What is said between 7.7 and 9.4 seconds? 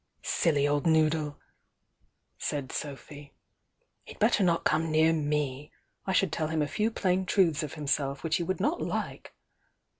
himself which he would not like!"